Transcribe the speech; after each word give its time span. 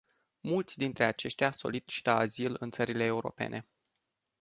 Mulți 0.39 0.77
dintre 0.77 1.05
aceștia 1.05 1.51
solicită 1.51 2.09
azil 2.11 2.55
în 2.59 2.69
țările 2.71 3.03
europene. 3.03 3.67